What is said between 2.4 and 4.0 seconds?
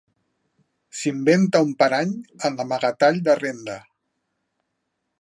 en l'amagatall de Renda.